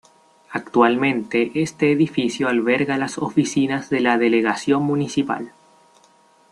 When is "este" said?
1.61-1.91